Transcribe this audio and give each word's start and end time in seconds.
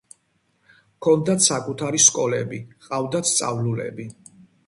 ჰქონდათ 0.93 1.43
საკუთარი 1.47 2.01
სკოლები, 2.07 2.61
ჰყავდათ 2.85 3.31
სწავლულები. 3.35 4.09